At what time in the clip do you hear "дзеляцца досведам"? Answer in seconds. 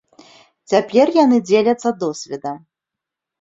1.49-2.57